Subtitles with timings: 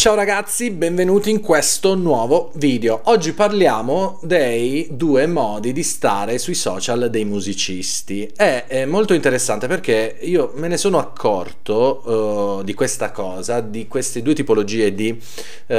[0.00, 3.02] Ciao ragazzi, benvenuti in questo nuovo video.
[3.04, 8.24] Oggi parliamo dei due modi di stare sui social dei musicisti.
[8.34, 13.88] È, è molto interessante perché io me ne sono accorto uh, di questa cosa, di
[13.88, 15.20] queste due tipologie di
[15.66, 15.76] uh,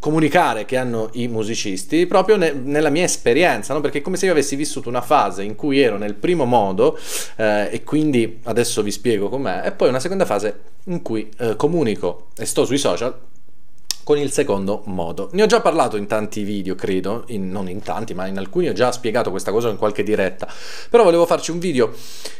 [0.00, 3.80] comunicare che hanno i musicisti proprio ne, nella mia esperienza, no?
[3.80, 6.98] perché è come se io avessi vissuto una fase in cui ero nel primo modo
[7.36, 12.26] uh, e quindi adesso vi spiego com'è, e poi una seconda fase in cui comunico
[12.36, 13.30] e sto sui social
[14.04, 15.28] con il secondo modo.
[15.32, 18.68] Ne ho già parlato in tanti video, credo, in, non in tanti, ma in alcuni
[18.68, 20.48] ho già spiegato questa cosa in qualche diretta,
[20.90, 21.92] però volevo farci un video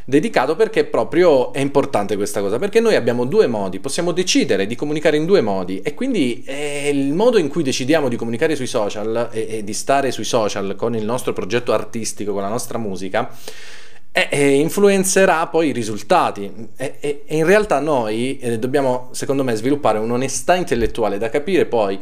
[0.05, 4.75] dedicato perché proprio è importante questa cosa, perché noi abbiamo due modi, possiamo decidere di
[4.75, 8.67] comunicare in due modi e quindi eh, il modo in cui decidiamo di comunicare sui
[8.67, 12.79] social e, e di stare sui social con il nostro progetto artistico, con la nostra
[12.79, 13.31] musica,
[14.13, 19.43] e, e influenzerà poi i risultati e, e, e in realtà noi eh, dobbiamo secondo
[19.43, 21.99] me sviluppare un'onestà intellettuale da capire poi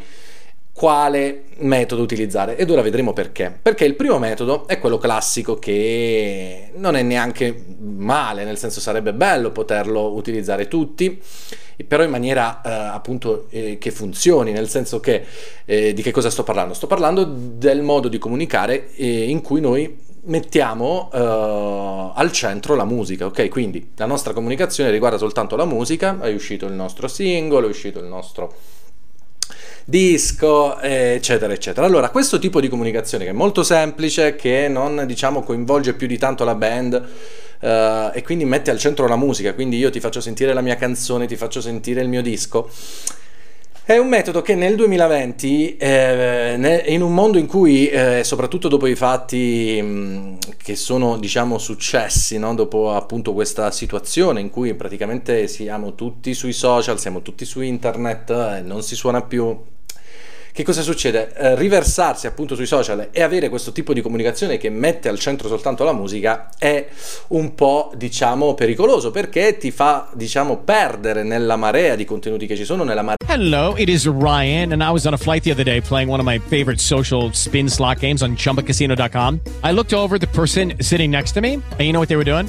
[0.73, 3.55] quale metodo utilizzare ed ora vedremo perché.
[3.61, 9.13] Perché il primo metodo è quello classico che non è neanche male, nel senso sarebbe
[9.13, 11.21] bello poterlo utilizzare tutti,
[11.87, 15.23] però in maniera eh, appunto eh, che funzioni, nel senso che
[15.67, 16.73] eh, di che cosa sto parlando?
[16.73, 22.85] Sto parlando del modo di comunicare eh, in cui noi mettiamo uh, al centro la
[22.85, 23.49] musica, ok?
[23.49, 27.99] Quindi la nostra comunicazione riguarda soltanto la musica, è uscito il nostro singolo, è uscito
[27.99, 28.55] il nostro
[29.85, 31.87] disco, eccetera, eccetera.
[31.87, 36.19] Allora, questo tipo di comunicazione che è molto semplice, che non diciamo coinvolge più di
[36.19, 37.09] tanto la band.
[37.61, 40.77] Uh, e quindi mette al centro la musica, quindi io ti faccio sentire la mia
[40.77, 42.71] canzone, ti faccio sentire il mio disco.
[43.83, 48.87] È un metodo che nel 2020, eh, in un mondo in cui, eh, soprattutto dopo
[48.87, 52.55] i fatti mh, che sono, diciamo, successi, no?
[52.55, 58.31] dopo appunto questa situazione in cui praticamente siamo tutti sui social, siamo tutti su internet,
[58.31, 59.59] eh, non si suona più
[60.61, 61.33] che cosa succede?
[61.35, 65.49] Eh, riversarsi appunto sui social e avere questo tipo di comunicazione che mette al centro
[65.49, 66.87] soltanto la musica è
[67.29, 72.65] un po' diciamo pericoloso perché ti fa diciamo perdere nella marea di contenuti che ci
[72.65, 75.65] sono nella marea Hello, it is Ryan and I was on a flight the other
[75.65, 79.41] day playing one of my favorite social spin slot games on chumbacasino.com.
[79.63, 82.25] I looked over the person sitting next to me and you know what they were
[82.25, 82.49] doing?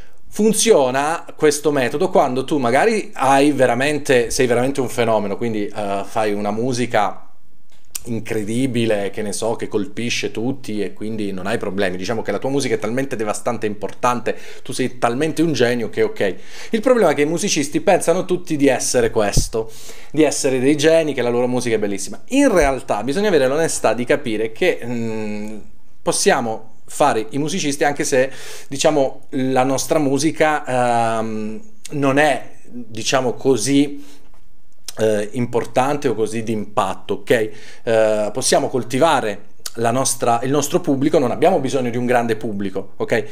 [0.33, 3.11] Funziona questo metodo quando tu magari
[3.53, 7.27] veramente, sei veramente un fenomeno, quindi uh, fai una musica
[8.05, 11.97] incredibile, che ne so, che colpisce tutti e quindi non hai problemi.
[11.97, 15.89] Diciamo che la tua musica è talmente devastante e importante, tu sei talmente un genio
[15.89, 16.35] che ok.
[16.69, 19.69] Il problema è che i musicisti pensano tutti di essere questo,
[20.11, 22.21] di essere dei geni, che la loro musica è bellissima.
[22.29, 25.57] In realtà bisogna avere l'onestà di capire che mh, mm,
[26.01, 28.29] possiamo fare i musicisti anche se
[28.67, 31.59] diciamo la nostra musica uh,
[31.91, 34.03] non è diciamo così
[34.97, 37.49] eh, importante o così di impatto, ok?
[37.83, 43.25] Eh, possiamo coltivare nostra, il nostro pubblico, non abbiamo bisogno di un grande pubblico, ok?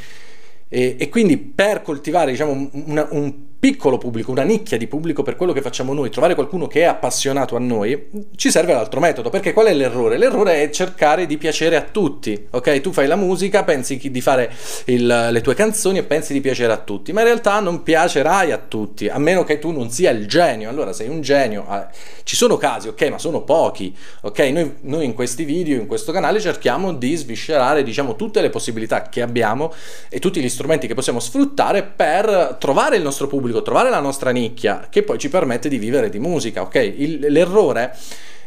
[0.67, 5.35] E, e quindi per coltivare diciamo, una, un piccolo pubblico, una nicchia di pubblico per
[5.35, 9.29] quello che facciamo noi, trovare qualcuno che è appassionato a noi, ci serve l'altro metodo,
[9.29, 10.17] perché qual è l'errore?
[10.17, 12.79] L'errore è cercare di piacere a tutti, ok?
[12.79, 14.49] Tu fai la musica, pensi di fare
[14.85, 18.53] il, le tue canzoni e pensi di piacere a tutti, ma in realtà non piacerai
[18.53, 21.87] a tutti, a meno che tu non sia il genio, allora sei un genio, eh,
[22.23, 24.39] ci sono casi, ok, ma sono pochi, ok?
[24.39, 29.09] Noi, noi in questi video, in questo canale cerchiamo di sviscerare, diciamo, tutte le possibilità
[29.09, 29.73] che abbiamo
[30.07, 33.99] e tutti gli strumenti che possiamo sfruttare per trovare il nostro pubblico pubblico, trovare la
[33.99, 36.75] nostra nicchia che poi ci permette di vivere di musica, ok?
[36.75, 37.95] Il, l'errore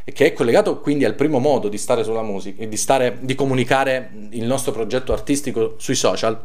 [0.05, 4.11] che è collegato quindi al primo modo di stare sulla musica, di, stare, di comunicare
[4.31, 6.41] il nostro progetto artistico sui social,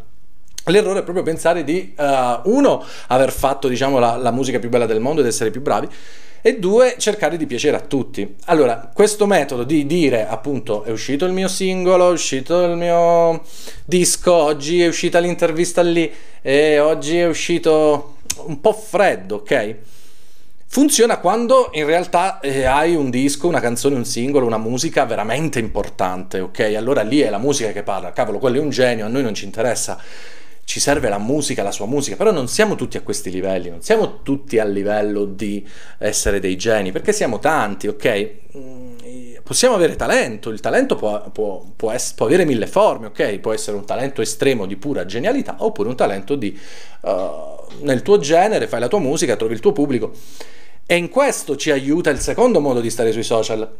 [0.67, 2.03] L'errore è proprio pensare di, uh,
[2.51, 5.87] uno, aver fatto diciamo, la, la, musica più bella del mondo ed essere più bravi,
[6.41, 8.35] e due, cercare di piacere a tutti.
[8.47, 13.43] Allora, questo metodo di dire appunto è uscito il mio singolo, è uscito il mio
[13.85, 16.11] disco, oggi è uscita l'intervista lì,
[16.41, 19.75] e oggi è uscito un po' freddo, ok?
[20.69, 25.59] Funziona quando in realtà eh, hai un disco, una canzone, un singolo, una musica veramente
[25.59, 26.73] importante, ok?
[26.75, 29.33] Allora lì è la musica che parla, cavolo, quello è un genio, a noi non
[29.33, 29.97] ci interessa,
[30.65, 33.81] ci serve la musica, la sua musica, però non siamo tutti a questi livelli, non
[33.81, 35.65] siamo tutti a livello di
[35.99, 38.31] essere dei geni, perché siamo tanti, ok?
[39.47, 43.39] Possiamo avere talento, il talento può, può, può, ess- può, avere mille forme, ok?
[43.39, 46.59] Può essere un talento estremo di pura genialità oppure un talento di...
[46.99, 50.11] Uh, nel tuo genere, fai la tua musica, trovi il tuo pubblico.
[50.85, 53.71] E in questo ci aiuta il secondo modo di stare sui social.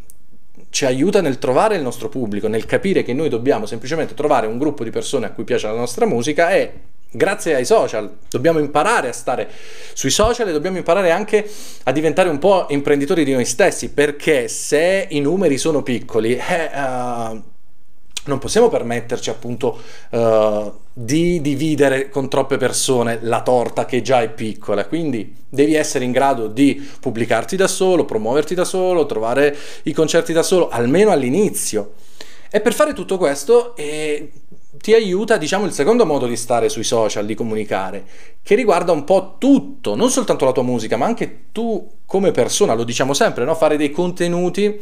[0.69, 4.57] Ci aiuta nel trovare il nostro pubblico, nel capire che noi dobbiamo semplicemente trovare un
[4.57, 6.71] gruppo di persone a cui piace la nostra musica e
[7.09, 9.49] grazie ai social dobbiamo imparare a stare
[9.93, 11.49] sui social e dobbiamo imparare anche
[11.83, 16.69] a diventare un po' imprenditori di noi stessi perché se i numeri sono piccoli eh,
[16.73, 17.41] uh,
[18.27, 24.29] non possiamo permetterci appunto uh, di dividere con troppe persone la torta che già è
[24.29, 29.93] piccola, quindi devi essere in grado di pubblicarti da solo, promuoverti da solo, trovare i
[29.93, 31.93] concerti da solo, almeno all'inizio.
[32.49, 34.31] E per fare tutto questo eh,
[34.79, 38.05] ti aiuta, diciamo, il secondo modo di stare sui social, di comunicare,
[38.41, 42.73] che riguarda un po' tutto, non soltanto la tua musica, ma anche tu come persona,
[42.73, 43.55] lo diciamo sempre, no?
[43.55, 44.79] fare dei contenuti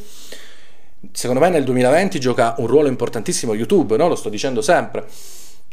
[1.11, 4.07] secondo me nel 2020 gioca un ruolo importantissimo YouTube, no?
[4.07, 5.05] lo sto dicendo sempre.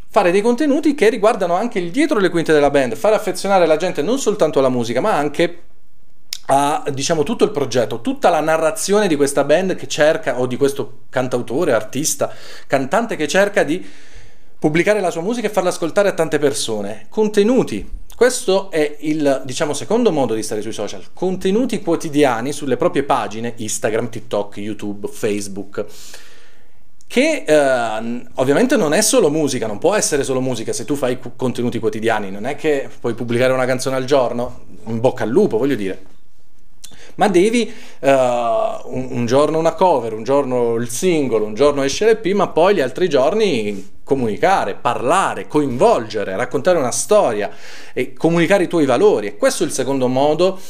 [0.08, 3.76] Fare dei contenuti che riguardano anche il dietro le quinte della band, fare affezionare la
[3.76, 5.62] gente non soltanto alla musica, ma anche
[6.46, 10.56] a diciamo tutto il progetto, tutta la narrazione di questa band che cerca, o di
[10.56, 12.30] questo cantautore, artista,
[12.66, 13.82] cantante che cerca di
[14.62, 17.06] pubblicare la sua musica e farla ascoltare a tante persone.
[17.08, 23.02] Contenuti, questo è il diciamo, secondo modo di stare sui social, contenuti quotidiani sulle proprie
[23.02, 25.84] pagine Instagram, TikTok, YouTube, Facebook
[27.08, 31.18] che eh, ovviamente non è solo musica, non può essere solo musica se tu fai
[31.34, 35.58] contenuti quotidiani, non è che puoi pubblicare una canzone al giorno, in bocca al lupo,
[35.58, 36.10] voglio dire.
[37.16, 42.06] Ma devi uh, un, un, giorno una cover, un giorno il singolo, un giorno esce
[42.06, 47.50] l'EP, ma poi gli altri giorni comunicare, parlare, coinvolgere, raccontare una storia
[47.94, 49.28] e comunicare i tuoi valori.
[49.28, 50.60] E questo è il secondo modo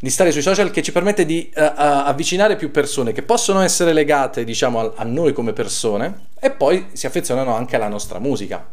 [0.00, 3.60] di stare sui social che ci permette di uh, uh, avvicinare più persone che possono
[3.60, 8.18] essere legate, diciamo, a, a noi come persone e poi si affezionano anche alla nostra
[8.18, 8.66] musica.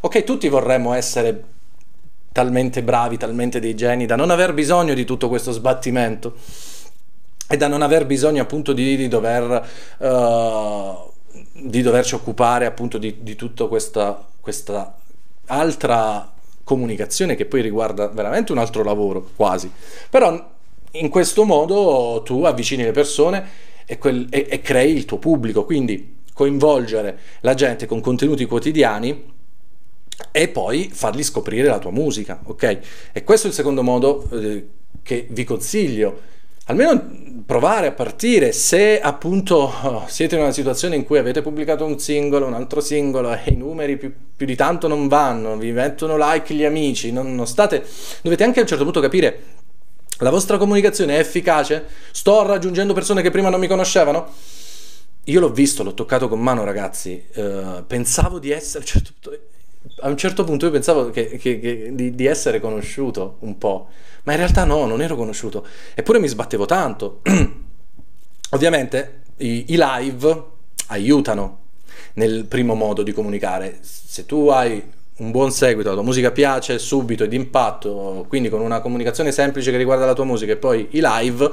[0.00, 1.44] Ok, tutti vorremmo essere
[2.32, 6.34] talmente bravi, talmente dei geni da non aver bisogno di tutto questo sbattimento
[7.48, 9.66] e da non aver bisogno appunto di, di dover
[9.98, 11.12] uh,
[11.52, 14.96] di doverci occupare appunto di, di tutta questa, questa
[15.46, 19.70] altra comunicazione che poi riguarda veramente un altro lavoro quasi.
[20.10, 20.52] Però
[20.92, 23.48] in questo modo tu avvicini le persone
[23.84, 25.64] e, quel, e, e crei il tuo pubblico.
[25.64, 29.32] Quindi coinvolgere la gente con contenuti quotidiani
[30.30, 32.78] e poi fargli scoprire la tua musica ok?
[33.12, 34.66] E questo è il secondo modo eh,
[35.02, 36.32] che vi consiglio
[36.66, 41.84] almeno provare a partire se appunto oh, siete in una situazione in cui avete pubblicato
[41.84, 45.72] un singolo, un altro singolo e i numeri più, più di tanto non vanno, vi
[45.72, 47.84] mettono like gli amici, non, non state...
[48.22, 49.42] dovete anche a un certo punto capire
[50.18, 51.86] la vostra comunicazione è efficace?
[52.12, 54.32] Sto raggiungendo persone che prima non mi conoscevano?
[55.24, 58.84] Io l'ho visto, l'ho toccato con mano ragazzi, uh, pensavo di essere...
[58.86, 59.12] Certo,
[60.00, 63.88] a un certo punto io pensavo che, che, che, di, di essere conosciuto un po',
[64.24, 67.20] ma in realtà no, non ero conosciuto, eppure mi sbattevo tanto.
[68.50, 70.42] Ovviamente i, i live
[70.88, 71.60] aiutano
[72.14, 73.78] nel primo modo di comunicare.
[73.80, 74.82] Se tu hai
[75.16, 79.70] un buon seguito, la tua musica piace subito e d'impatto, quindi con una comunicazione semplice
[79.70, 81.50] che riguarda la tua musica e poi i live,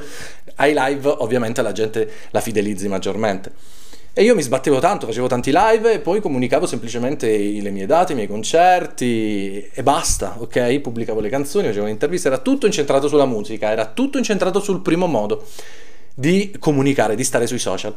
[0.55, 3.79] ai live ovviamente la gente la fidelizzi maggiormente.
[4.13, 8.11] E io mi sbattevo tanto, facevo tanti live e poi comunicavo semplicemente le mie date,
[8.11, 10.79] i miei concerti e basta, ok?
[10.81, 15.07] Pubblicavo le canzoni, facevo interviste, era tutto incentrato sulla musica, era tutto incentrato sul primo
[15.07, 15.45] modo
[16.13, 17.95] di comunicare, di stare sui social.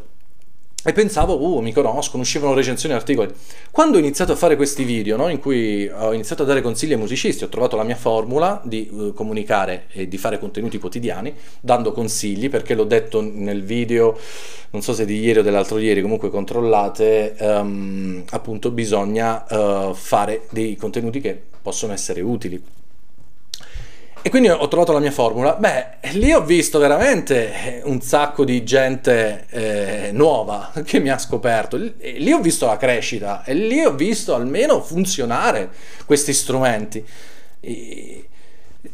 [0.86, 3.32] E pensavo, uh, mi conoscono, uscivano recensioni e articoli.
[3.70, 6.92] Quando ho iniziato a fare questi video, no, in cui ho iniziato a dare consigli
[6.92, 11.32] ai musicisti, ho trovato la mia formula di uh, comunicare e di fare contenuti quotidiani,
[11.62, 14.18] dando consigli, perché l'ho detto nel video,
[14.72, 20.42] non so se di ieri o dell'altro ieri, comunque controllate, um, appunto bisogna uh, fare
[20.50, 22.62] dei contenuti che possono essere utili
[24.26, 25.52] e quindi ho trovato la mia formula.
[25.52, 31.76] Beh, lì ho visto veramente un sacco di gente eh, nuova che mi ha scoperto.
[31.76, 35.68] Lì ho visto la crescita e lì ho visto almeno funzionare
[36.06, 37.04] questi strumenti.
[37.60, 38.28] E,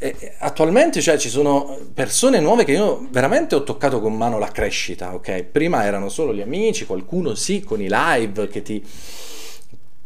[0.00, 4.49] e, attualmente cioè, ci sono persone nuove che io veramente ho toccato con mano la
[4.49, 5.44] crescita, ok?
[5.44, 8.84] Prima erano solo gli amici, qualcuno sì con i live che ti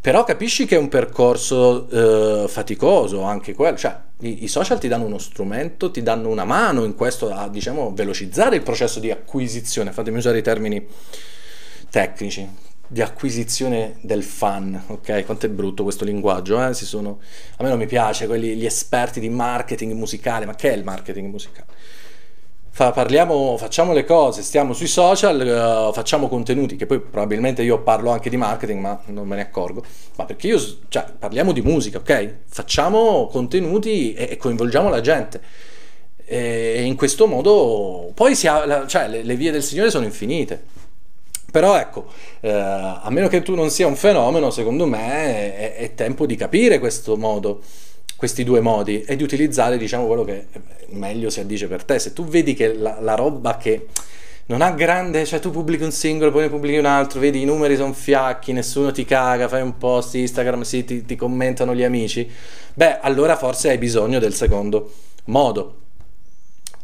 [0.04, 4.88] però capisci che è un percorso eh, faticoso anche quello, cioè i, i, social ti
[4.88, 9.10] danno uno strumento, ti danno una mano in questo a diciamo velocizzare il processo di
[9.10, 10.86] acquisizione, fatemi usare i termini
[11.90, 12.48] tecnici,
[12.86, 15.24] di acquisizione del fan, ok?
[15.24, 16.72] Quanto è brutto questo linguaggio, eh?
[16.74, 17.20] Sono,
[17.56, 20.84] a me non mi piace, quelli, gli esperti di marketing musicale, ma che è il
[20.84, 21.66] marketing musicale?
[22.76, 25.38] Fa, parliamo, facciamo le cose, stiamo sui social,
[25.88, 29.42] uh, facciamo contenuti, che poi probabilmente io parlo anche di marketing, ma non me ne
[29.42, 29.84] accorgo,
[30.16, 32.38] ma perché io, cioè, parliamo di musica, ok?
[32.48, 35.40] Facciamo contenuti e, e coinvolgiamo la gente.
[36.24, 40.60] E in questo modo poi si ha, cioè, le, le vie del Signore sono infinite.
[41.52, 42.06] Però ecco,
[42.40, 46.34] eh, a meno che tu non sia un fenomeno, secondo me è, è tempo di
[46.34, 47.60] capire questo modo
[48.24, 50.46] questi due modi e di utilizzare diciamo quello che
[50.92, 51.98] meglio si addice per te.
[51.98, 53.88] Se tu vedi che la, la roba che
[54.46, 57.44] non ha grande, cioè tu pubblichi un singolo, poi ne pubblichi un altro, vedi i
[57.44, 61.82] numeri sono fiacchi, nessuno ti caga, fai un post Instagram, sì, ti, ti commentano gli
[61.82, 62.30] amici,
[62.72, 64.90] beh allora forse hai bisogno del secondo
[65.26, 65.83] modo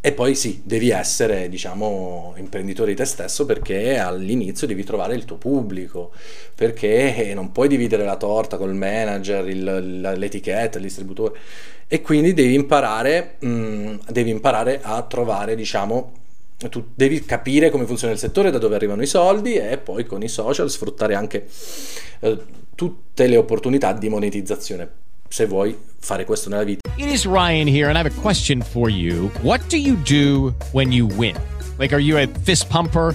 [0.03, 5.27] e poi sì, devi essere, diciamo, imprenditore di te stesso perché all'inizio devi trovare il
[5.27, 6.13] tuo pubblico,
[6.55, 11.39] perché non puoi dividere la torta col manager, il, l'etichetta, il distributore.
[11.87, 16.13] E quindi devi imparare, mh, mm, devi imparare a trovare, diciamo,
[16.71, 20.23] tu devi capire come funziona il settore, da dove arrivano i soldi e poi con
[20.23, 21.47] i social sfruttare anche
[22.21, 22.39] eh,
[22.75, 26.81] tutte le opportunità di monetizzazione se vuoi fare questo nella vita.
[26.97, 29.31] It is Ryan here and I have a question for you.
[29.43, 31.37] What do you do when you win?
[31.79, 33.15] Like are you a fist pumper?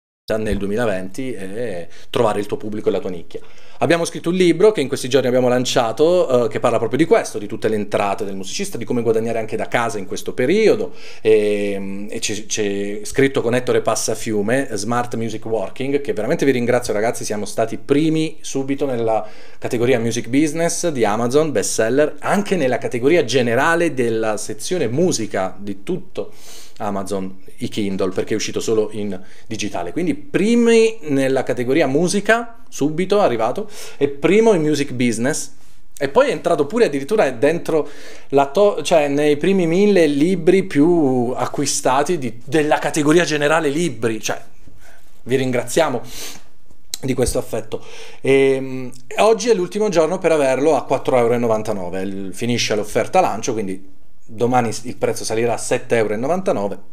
[0.23, 3.41] Nel 2020 e trovare il tuo pubblico e la tua nicchia.
[3.79, 7.05] Abbiamo scritto un libro che in questi giorni abbiamo lanciato, eh, che parla proprio di
[7.05, 10.33] questo, di tutte le entrate del musicista, di come guadagnare anche da casa in questo
[10.33, 10.93] periodo.
[11.21, 16.93] E, e c'è, c'è, scritto con Ettore Passafiume, Smart Music Working, che veramente vi ringrazio
[16.93, 23.25] ragazzi, siamo stati primi subito nella categoria Music Business di Amazon, bestseller, anche nella categoria
[23.25, 26.31] generale della sezione musica di tutto
[26.81, 29.91] Amazon i Kindle perché è uscito solo in digitale.
[29.91, 35.53] Quindi primi nella categoria musica, subito arrivato, e primo in music business.
[35.97, 37.87] E poi è entrato pure addirittura dentro
[38.29, 44.19] la to- cioè nei primi mille libri più acquistati di- della categoria generale libri.
[44.19, 44.41] Cioè,
[45.23, 46.01] vi ringraziamo
[47.01, 47.83] di questo affetto.
[48.19, 52.33] E, um, oggi è l'ultimo giorno per averlo a 4,99 euro.
[52.33, 53.99] Finisce l'offerta lancio, quindi
[54.33, 56.83] domani il prezzo salirà a 7,99 euro.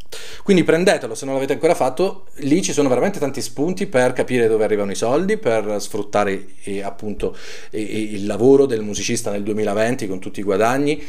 [0.42, 4.48] Quindi prendetelo se non l'avete ancora fatto, lì ci sono veramente tanti spunti per capire
[4.48, 7.36] dove arrivano i soldi, per sfruttare eh, appunto
[7.70, 11.02] eh, il lavoro del musicista nel 2020 con tutti i guadagni.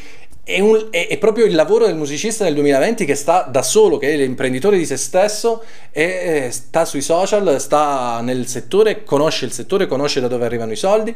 [0.50, 4.00] È, un, è, è, proprio il lavoro del musicista nel 2020 che sta da solo,
[4.00, 9.52] che è l'imprenditore di se stesso e sta sui social, sta nel settore, conosce il
[9.52, 11.14] settore, conosce da dove arrivano i soldi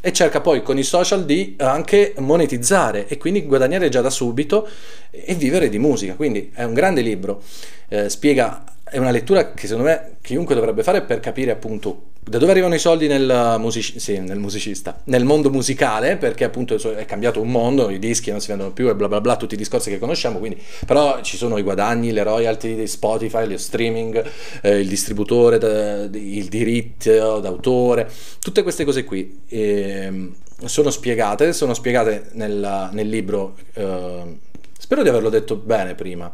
[0.00, 4.66] e cerca poi con i social di anche monetizzare e quindi guadagnare già da subito
[5.10, 6.14] e vivere di musica.
[6.14, 7.42] Quindi è un grande libro,
[7.90, 12.38] eh, spiega, è una lettura che secondo me chiunque dovrebbe fare per capire appunto da
[12.38, 17.04] dove arrivano i soldi nel, music- sì, nel musicista, nel mondo musicale, perché appunto è
[17.04, 19.56] cambiato un mondo, i dischi non si vendono più e bla bla bla, tutti i
[19.56, 24.24] discorsi che conosciamo, quindi, però ci sono i guadagni, le royalty di Spotify, lo streaming,
[24.62, 28.08] eh, il distributore, da, il diritto d'autore,
[28.38, 30.30] tutte queste cose qui eh,
[30.64, 34.38] sono spiegate, sono spiegate nel, nel libro, eh,
[34.78, 36.32] spero di averlo detto bene prima,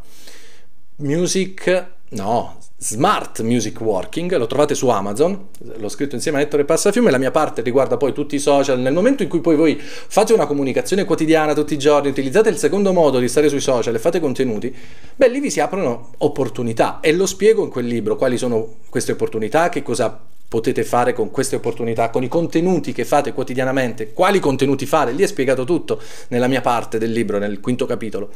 [0.96, 7.10] Music, no, Smart Music Working, lo trovate su Amazon, l'ho scritto insieme a Ettore Passafiume,
[7.10, 10.34] la mia parte riguarda poi tutti i social, nel momento in cui poi voi fate
[10.34, 13.98] una comunicazione quotidiana tutti i giorni, utilizzate il secondo modo di stare sui social e
[13.98, 14.76] fate contenuti,
[15.16, 17.00] beh lì vi si aprono opportunità.
[17.00, 21.30] E lo spiego in quel libro, quali sono queste opportunità, che cosa potete fare con
[21.30, 25.98] queste opportunità, con i contenuti che fate quotidianamente, quali contenuti fare, lì è spiegato tutto
[26.28, 28.28] nella mia parte del libro, nel quinto capitolo,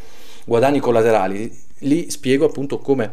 [0.47, 3.11] guadagni collaterali, lì spiego appunto come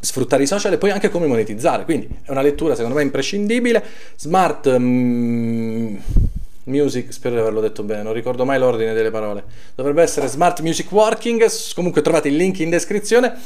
[0.00, 1.84] sfruttare i social e poi anche come monetizzare.
[1.84, 3.84] Quindi è una lettura secondo me imprescindibile.
[4.16, 5.96] Smart mm,
[6.64, 9.44] Music, spero di averlo detto bene, non ricordo mai l'ordine delle parole.
[9.74, 13.36] Dovrebbe essere Smart Music Working, comunque trovate il link in descrizione.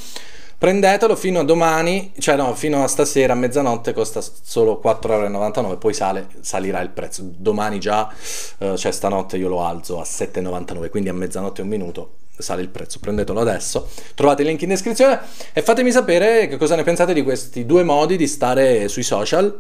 [0.57, 5.93] Prendetelo fino a domani, cioè no, fino a stasera a mezzanotte costa solo 4,99€, poi
[5.93, 7.23] sale, salirà il prezzo.
[7.25, 8.11] Domani già,
[8.59, 12.69] eh, cioè stanotte io lo alzo a 7,99€, quindi a mezzanotte un minuto sale il
[12.69, 15.21] prezzo, prendetelo adesso, trovate il link in descrizione
[15.53, 19.59] e fatemi sapere che cosa ne pensate di questi due modi di stare sui social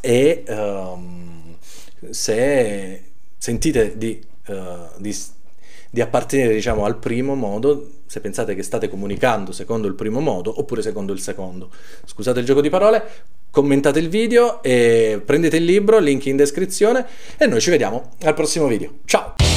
[0.00, 1.56] e um,
[2.10, 3.02] se
[3.38, 4.54] sentite di, uh,
[4.98, 5.16] di,
[5.90, 10.58] di appartenere diciamo al primo modo, se pensate che state comunicando secondo il primo modo
[10.58, 11.70] oppure secondo il secondo.
[12.04, 13.02] Scusate il gioco di parole,
[13.50, 18.34] commentate il video e prendete il libro, link in descrizione e noi ci vediamo al
[18.34, 18.98] prossimo video.
[19.04, 19.53] Ciao!